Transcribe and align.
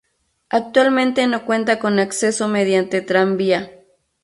Actualmente 0.49 1.27
no 1.27 1.45
cuenta 1.45 1.77
con 1.77 1.99
acceso 1.99 2.47
mediante 2.47 3.01
tranvía. 3.03 3.69